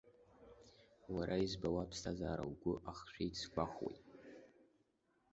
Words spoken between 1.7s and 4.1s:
аԥсҭазаара угәы ахшәеит сгәахәуеит.